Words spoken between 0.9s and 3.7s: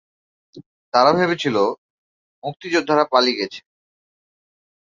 তারা ভেবেছিল, মুক্তিযোদ্ধারা পালিয়ে গেছে।